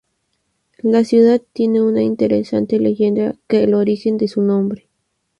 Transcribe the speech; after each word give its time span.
La 0.79 1.03
ciudad 1.03 1.43
tiene 1.53 1.79
una 1.79 2.01
interesante 2.01 2.79
leyenda 2.79 3.35
que 3.47 3.65
el 3.65 3.75
origen 3.75 4.17
de 4.17 4.27
su 4.27 4.41
nombre. 4.41 4.89